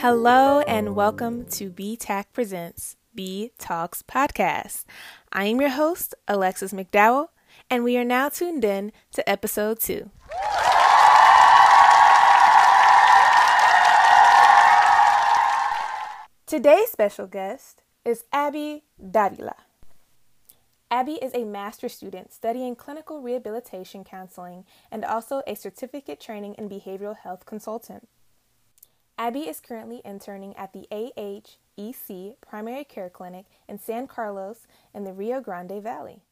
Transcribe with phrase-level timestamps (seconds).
[0.00, 4.86] Hello and welcome to BTAC Presents B Talks Podcast.
[5.30, 7.26] I am your host, Alexis McDowell,
[7.68, 10.08] and we are now tuned in to episode two.
[16.46, 19.56] Today's special guest is Abby Davila.
[20.90, 26.70] Abby is a master's student studying clinical rehabilitation counseling and also a certificate training in
[26.70, 28.08] behavioral health consultant.
[29.20, 35.12] Abby is currently interning at the AHEC Primary Care Clinic in San Carlos in the
[35.12, 36.22] Rio Grande Valley.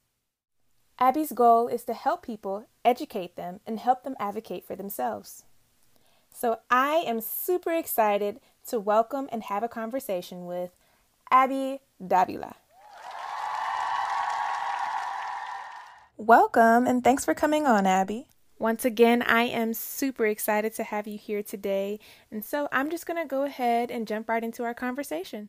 [0.98, 5.44] Abby's goal is to help people, educate them, and help them advocate for themselves.
[6.32, 10.70] So I am super excited to welcome and have a conversation with
[11.30, 12.54] Abby Davila.
[16.16, 18.28] Welcome and thanks for coming on, Abby.
[18.58, 23.06] Once again, I am super excited to have you here today, and so I'm just
[23.06, 25.48] going to go ahead and jump right into our conversation.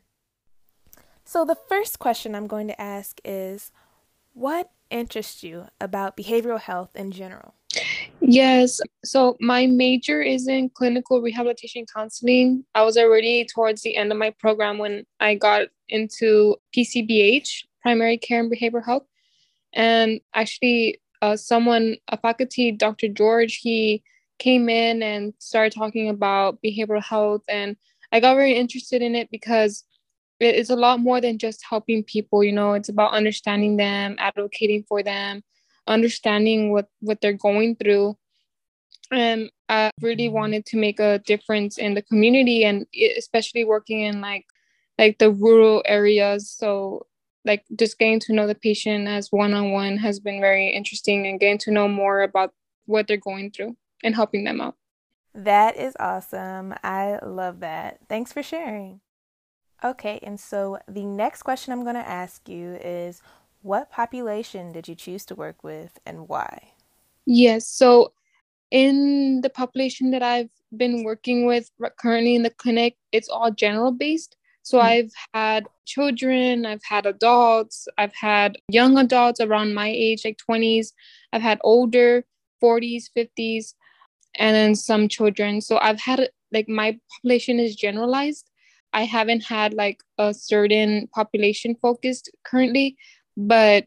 [1.24, 3.72] So, the first question I'm going to ask is
[4.32, 7.54] What interests you about behavioral health in general?
[8.20, 8.80] Yes.
[9.04, 12.64] So my major is in clinical rehabilitation counseling.
[12.74, 18.18] I was already towards the end of my program when I got into PCBH, primary
[18.18, 19.06] care and behavioral health.
[19.72, 23.08] And actually, uh, someone, a faculty, Dr.
[23.08, 24.02] George, he
[24.38, 27.42] came in and started talking about behavioral health.
[27.48, 27.76] And
[28.12, 29.84] I got very interested in it because
[30.40, 34.84] it's a lot more than just helping people, you know, it's about understanding them, advocating
[34.88, 35.42] for them,
[35.86, 38.16] understanding what, what they're going through.
[39.12, 42.86] And I really wanted to make a difference in the community and
[43.18, 44.46] especially working in like
[44.98, 46.50] like the rural areas.
[46.50, 47.06] So
[47.44, 51.58] like just getting to know the patient as one-on-one has been very interesting and getting
[51.58, 52.52] to know more about
[52.86, 54.76] what they're going through and helping them out.
[55.34, 56.74] That is awesome.
[56.82, 57.98] I love that.
[58.08, 59.00] Thanks for sharing.
[59.82, 63.22] Okay and so the next question i'm going to ask you is
[63.62, 66.72] what population did you choose to work with and why?
[67.24, 68.12] Yes so
[68.70, 73.90] in the population that i've been working with currently in the clinic it's all general
[73.90, 74.86] based so mm-hmm.
[74.86, 80.88] I've had children, I've had adults, I've had young adults around my age, like 20s,
[81.32, 82.24] I've had older
[82.62, 83.74] 40s, 50s,
[84.36, 85.60] and then some children.
[85.60, 88.50] So I've had like my population is generalized.
[88.92, 92.96] I haven't had like a certain population focused currently,
[93.36, 93.86] but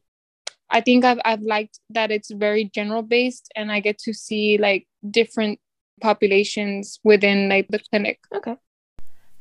[0.70, 4.58] I think I've I've liked that it's very general based and I get to see
[4.58, 5.60] like different
[6.02, 8.20] populations within like the clinic.
[8.34, 8.56] Okay.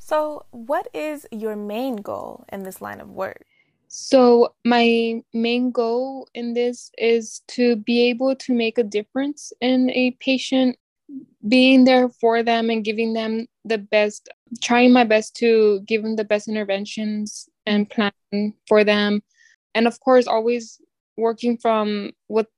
[0.05, 3.45] So, what is your main goal in this line of work?
[3.87, 9.91] So, my main goal in this is to be able to make a difference in
[9.91, 10.77] a patient,
[11.47, 14.29] being there for them and giving them the best,
[14.61, 18.13] trying my best to give them the best interventions and plan
[18.67, 19.23] for them.
[19.73, 20.81] And of course, always
[21.17, 22.49] working from what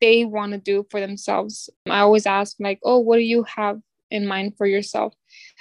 [0.00, 1.68] they want to do for themselves.
[1.86, 5.12] I always ask, like, oh, what do you have in mind for yourself?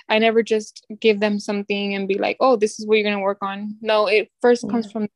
[0.10, 3.18] I never just give them something and be like, oh, this is what you're going
[3.18, 3.76] to work on.
[3.82, 5.08] No, it first comes from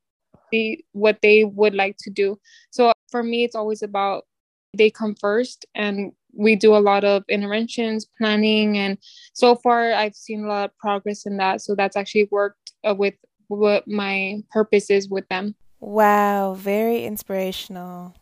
[0.52, 2.40] the what they would like to do.
[2.72, 4.25] So for me, it's always about
[4.74, 8.98] they come first and we do a lot of interventions, planning, and
[9.34, 11.62] so far I've seen a lot of progress in that.
[11.62, 13.16] So that's actually worked uh, with
[13.48, 15.56] what my purpose is with them.
[15.80, 18.16] Wow, very inspirational.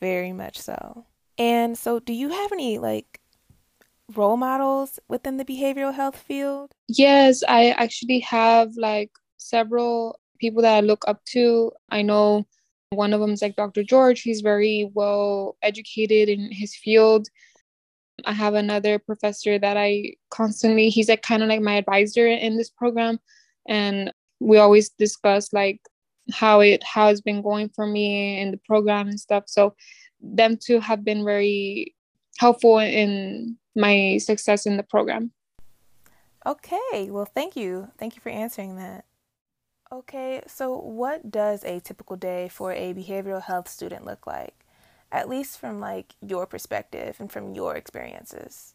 [0.00, 1.06] Very much so.
[1.36, 3.20] And so, do you have any like
[4.14, 6.72] role models within the behavioral health field?
[6.88, 11.72] Yes, I actually have like several people that I look up to.
[11.90, 12.46] I know
[12.90, 13.82] one of them is like Dr.
[13.82, 14.22] George.
[14.22, 17.28] He's very well educated in his field.
[18.24, 22.56] I have another professor that I constantly, he's like kind of like my advisor in
[22.56, 23.20] this program.
[23.68, 25.80] And we always discuss like
[26.32, 29.44] how it how it's been going for me in the program and stuff.
[29.46, 29.74] So
[30.20, 31.94] them two have been very
[32.38, 35.32] helpful in my success in the program.
[36.44, 37.88] Okay, well, thank you.
[37.98, 39.04] Thank you for answering that.
[39.90, 44.54] Okay, so what does a typical day for a behavioral health student look like?
[45.10, 48.74] At least from like your perspective and from your experiences.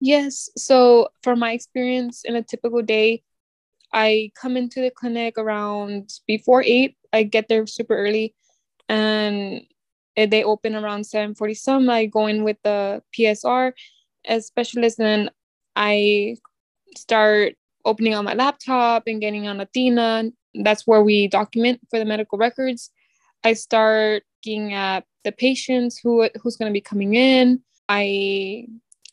[0.00, 3.22] Yes, so from my experience in a typical day,
[3.92, 6.94] I come into the clinic around before 8.
[7.12, 8.34] I get there super early
[8.88, 9.62] and
[10.16, 11.88] eh, they open around 7:40 some.
[11.88, 13.72] I go in with the PSR
[14.28, 15.30] as specialist, and
[15.74, 16.36] I
[16.96, 17.54] start
[17.84, 20.30] opening on my laptop and getting on Athena.
[20.54, 22.90] That's where we document for the medical records.
[23.44, 27.62] I start looking at the patients who who's going to be coming in.
[27.88, 28.66] I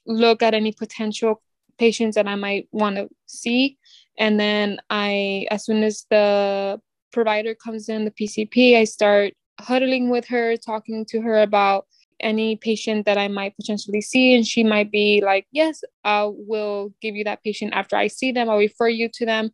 [0.05, 1.41] look at any potential
[1.77, 3.77] patients that I might want to see.
[4.17, 6.79] And then I, as soon as the
[7.11, 11.85] provider comes in, the PCP, I start huddling with her, talking to her about
[12.19, 14.35] any patient that I might potentially see.
[14.35, 18.31] And she might be like, Yes, I will give you that patient after I see
[18.31, 18.49] them.
[18.49, 19.51] I'll refer you to them.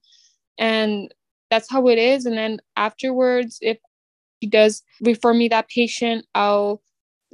[0.58, 1.14] And
[1.50, 2.26] that's how it is.
[2.26, 3.78] And then afterwards, if
[4.42, 6.82] she does refer me that patient, I'll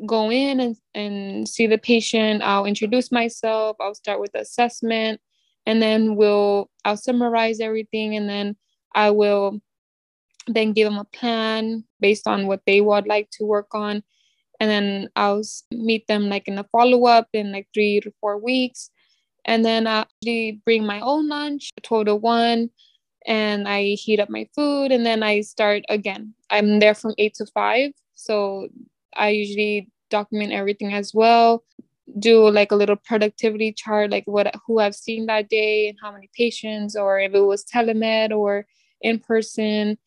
[0.06, 2.42] go in and, and see the patient.
[2.44, 3.78] I'll introduce myself.
[3.80, 5.20] I'll start with the assessment
[5.68, 8.56] and then we'll I'll summarize everything and then
[8.96, 9.62] I will
[10.48, 14.02] then give them a plan based on what they would like to work on
[14.60, 18.38] and then I'll meet them like in a follow up in like three to four
[18.38, 18.90] weeks.
[19.46, 20.06] And then I
[20.66, 22.70] bring my own lunch total one
[23.26, 26.34] and I heat up my food and then I start again.
[26.50, 28.68] I'm there from eight to five so
[29.16, 31.64] I usually document everything as well
[32.20, 36.12] do like a little productivity chart like what who I've seen that day and how
[36.12, 38.66] many patients or if it was telemed or
[39.02, 39.98] in person.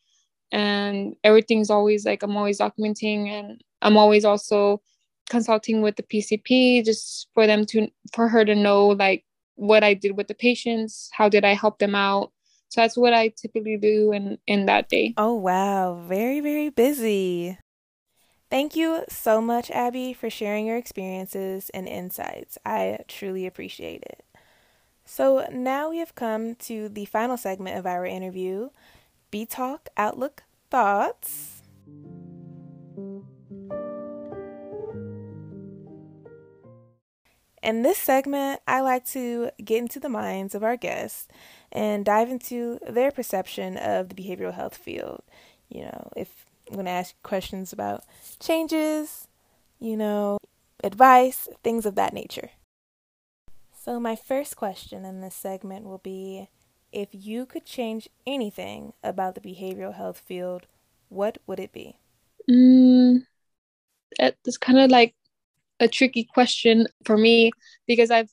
[0.51, 4.81] And everything's always like I'm always documenting and I'm always also
[5.29, 9.23] consulting with the PCP just for them to for her to know like
[9.55, 12.31] what I did with the patients, how did I help them out.
[12.69, 15.13] So that's what I typically do in in that day.
[15.17, 17.57] Oh wow, very very busy.
[18.49, 22.57] Thank you so much Abby for sharing your experiences and insights.
[22.65, 24.25] I truly appreciate it.
[25.05, 28.69] So now we have come to the final segment of our interview,
[29.29, 31.61] B Talk Outlook Thoughts.
[37.61, 41.27] In this segment, I like to get into the minds of our guests
[41.71, 45.21] and dive into their perception of the behavioral health field.
[45.69, 48.03] You know, if I'm going to ask questions about
[48.39, 49.27] changes,
[49.79, 50.37] you know,
[50.83, 52.49] advice, things of that nature.
[53.83, 56.49] So, my first question in this segment will be
[56.91, 60.67] if you could change anything about the behavioral health field,
[61.09, 61.97] what would it be?
[62.49, 63.25] Mm,
[64.19, 65.13] it's kind of like
[65.81, 67.51] a tricky question for me
[67.87, 68.29] because I've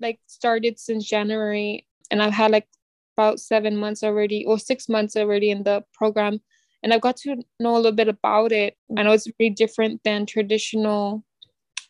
[0.00, 2.68] like started since January and I've had like
[3.16, 6.40] about seven months already or six months already in the program
[6.82, 8.76] and I've got to know a little bit about it.
[8.96, 11.24] I know it's very different than traditional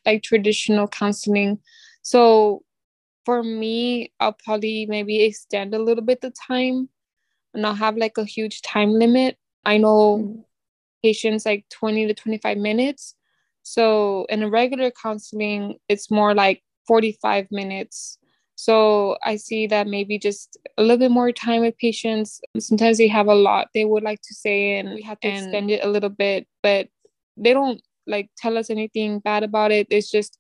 [0.06, 1.58] like traditional counseling.
[2.02, 2.62] So
[3.24, 6.88] for me, I'll probably maybe extend a little bit the time
[7.54, 9.38] and I'll have like a huge time limit.
[9.64, 10.40] I know mm-hmm.
[11.02, 13.14] patients like 20 to 25 minutes.
[13.64, 18.19] So in a regular counseling, it's more like 45 minutes.
[18.56, 22.40] So I see that maybe just a little bit more time with patients.
[22.61, 25.70] Sometimes they have a lot they would like to say, and we have to extend
[25.70, 26.88] it a little bit, but
[27.37, 29.88] they don't like tell us anything bad about it.
[29.90, 30.38] It's just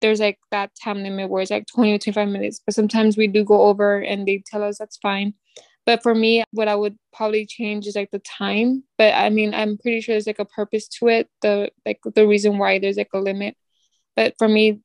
[0.00, 3.26] there's like that time limit where it's like 20 or 25 minutes but sometimes we
[3.26, 5.32] do go over and they tell us that's fine
[5.86, 8.84] but for me what i would probably change is like the time.
[8.98, 12.26] But i mean i'm pretty sure there's like a purpose to it the like the
[12.26, 13.56] reason why there's like a limit.
[14.16, 14.80] But for me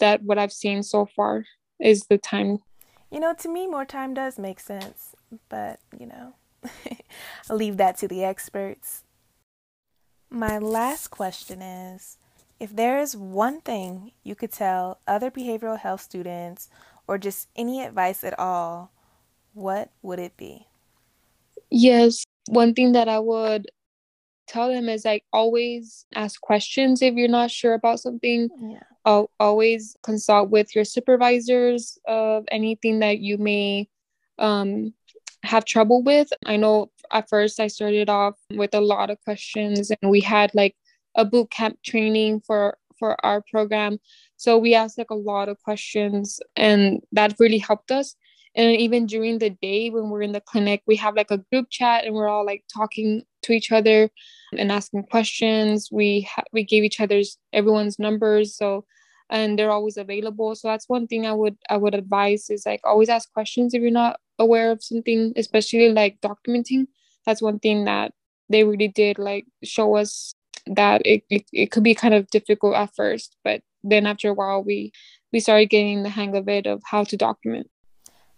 [0.00, 1.44] that what i've seen so far
[1.80, 2.58] is the time.
[3.10, 5.14] You know to me more time does make sense.
[5.48, 6.34] But you know
[7.50, 9.04] i'll leave that to the experts.
[10.30, 12.18] My last question is
[12.58, 16.68] if there is one thing you could tell other behavioral health students
[17.06, 18.90] or just any advice at all,
[19.54, 20.66] what would it be?
[21.70, 23.68] Yes, one thing that I would
[24.46, 28.48] tell them is like always ask questions if you're not sure about something.
[28.60, 29.24] Yeah.
[29.38, 33.88] Always consult with your supervisors of anything that you may
[34.38, 34.94] um,
[35.42, 36.28] have trouble with.
[36.46, 40.54] I know at first I started off with a lot of questions and we had
[40.54, 40.74] like
[41.14, 43.98] a boot camp training for for our program
[44.36, 48.14] so we asked like a lot of questions and that really helped us
[48.56, 51.66] and even during the day when we're in the clinic we have like a group
[51.70, 54.10] chat and we're all like talking to each other
[54.56, 55.88] and asking questions.
[55.92, 58.84] We ha- we gave each other's everyone's numbers so
[59.30, 60.54] and they're always available.
[60.54, 63.82] So that's one thing i would i would advise is like always ask questions if
[63.82, 66.86] you're not aware of something especially like documenting.
[67.26, 68.12] That's one thing that
[68.50, 70.34] they really did like show us
[70.66, 74.34] that it, it, it could be kind of difficult at first but then after a
[74.34, 74.92] while we
[75.32, 77.68] we started getting the hang of it of how to document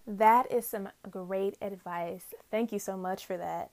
[0.06, 3.70] that is some great advice thank you so much for that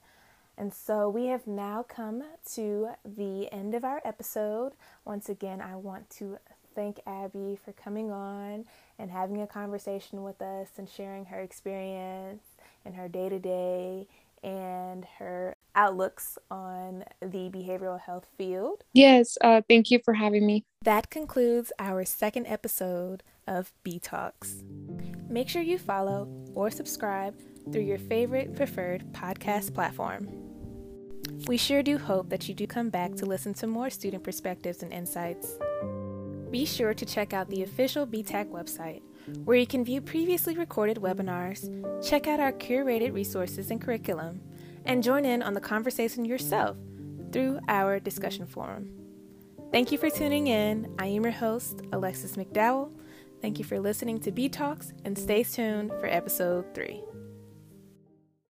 [0.58, 2.24] and so we have now come
[2.54, 4.74] to the end of our episode
[5.06, 6.38] once again i want to
[6.76, 8.66] thank abby for coming on
[8.98, 12.44] and having a conversation with us and sharing her experience
[12.86, 14.08] and her day-to-day
[14.44, 18.84] and her outlooks on the behavioral health field.
[18.94, 20.66] Yes, uh, thank you for having me.
[20.84, 24.64] That concludes our second episode of B Talks.
[25.34, 27.34] Make sure you follow or subscribe
[27.72, 30.30] through your favorite preferred podcast platform.
[31.48, 34.84] We sure do hope that you do come back to listen to more student perspectives
[34.84, 35.58] and insights.
[36.52, 39.02] Be sure to check out the official BTAC website,
[39.44, 41.68] where you can view previously recorded webinars,
[42.08, 44.40] check out our curated resources and curriculum,
[44.86, 46.78] and join in on the conversation yourself
[47.32, 48.92] through our discussion forum.
[49.72, 50.94] Thank you for tuning in.
[51.00, 52.92] I am your host, Alexis McDowell.
[53.44, 57.04] Thank you for listening to B Talks, and stay tuned for episode three.